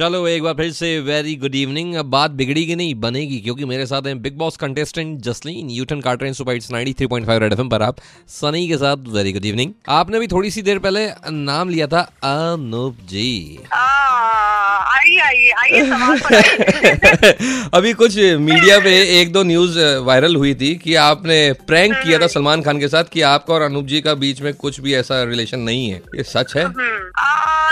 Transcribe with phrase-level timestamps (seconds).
[0.00, 2.94] चलो एक बार फिर से वेरी गुड इवनिंग अब बात बिगड़ी नहीं?
[2.94, 7.52] बनेगी क्योंकि मेरे साथ हैं Bigg Boss contestant Jasleen U turn quarter super hits 93.5 red
[7.52, 7.96] FM पर आप
[8.28, 12.00] सनी के साथ वेरी गुड इवनिंग आपने भी थोड़ी सी देर पहले नाम लिया था
[12.22, 15.80] अनूप जी। आइए आइए आइए
[17.74, 22.26] अभी कुछ मीडिया पे एक दो न्यूज़ वायरल हुई थी कि आपने प्रैंक किया था
[22.26, 25.24] सलमान खान के साथ कि आपका और अनूप जी का बीच में कुछ भी ऐसा
[25.24, 26.99] रिलेशन नहीं है। ये सच है?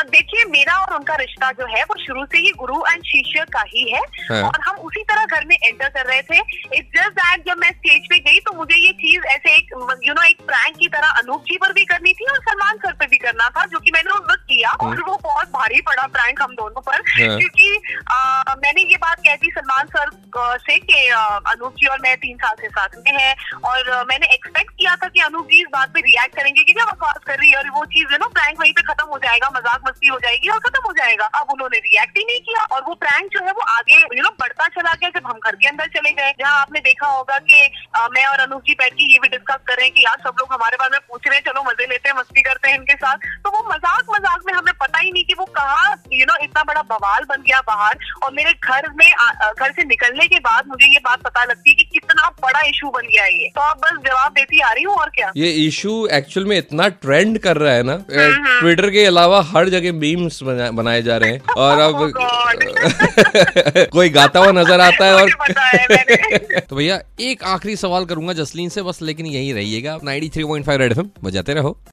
[0.07, 3.63] देखिए मेरा और उनका रिश्ता जो है वो शुरू से ही गुरु एंड शिष्य का
[3.69, 4.43] ही है हाँ.
[4.43, 7.71] और हम उसी तरह घर में एंटर कर रहे थे इट्स जस्ट दैट जब मैं
[7.71, 9.73] स्टेज पे गई तो मुझे ये चीज़ ऐसे एक
[10.07, 12.93] यू नो एक प्रैंक की तरह अनूप जी पर भी करनी थी और सलमान सर
[12.93, 15.81] पर भी करना था जो की मैंने उस वक्त किया हाँ। और वो बहुत भारी
[15.81, 17.71] पड़ा प्रैंक हम दोनों पर हाँ। क्योंकि
[18.59, 18.97] मैंने ये
[20.59, 23.35] से कि अनूप जी और मैं तीन साल से साथ में है
[23.65, 26.85] और मैंने एक्सपेक्ट किया था कि अनूप जी इस बात पे रिएक्ट करेंगे कि क्या
[26.85, 29.49] बकवास कर रही है और वो चीज़ है ना प्रैंक वहीं पे खत्म हो जाएगा,
[29.55, 32.83] मज़ाक मस्ती हो जाएगी और खत्म हो जाएगा। अब उन्होंने रिएक्ट ही नहीं किया और
[32.89, 35.69] वो प्रैंक जो है वो आगे यू नो बढ़ता चला गया जब हम घर के
[35.69, 37.63] अंदर चले गए। जहाँ आपने देखा होगा कि
[38.13, 40.37] मैं और अनूप जी बैठ के ये भी डिस्कस कर रहे हैं कि यार सब
[40.41, 42.95] लोग हमारे बारे में पूछ रहे हैं, चलो मज़े लेते हैं, मस्ती करते हैं इनके
[42.97, 44.08] साथ। तो वो मज़ाक
[46.43, 49.11] इतना बड़ा बवाल बन गया बाहर और मेरे घर में
[49.61, 52.91] घर से निकलने के बाद मुझे ये बात पता लगती है कि कितना बड़ा इशू
[52.91, 55.33] बन गया ये। तो अब बस जवाब देती आ रही हूँ और क्या?
[55.37, 59.43] ये इशू एक्चुअल में इतना ट्रेंड कर रहा है ना ट्विटर हम्म, हम्म। के अलावा
[59.43, 65.05] हर जगह मीम्स बनाए जा रहे हैं और अब oh कोई गाता हुआ नज़र आता
[65.05, 65.31] है और
[66.61, 71.11] तो भैया एक आखिरी सवाल करूँगा जसलीन से बस लेकिन यही रहिएगा। 93.5 रेड एफएम
[71.25, 71.79] बजाते रहो।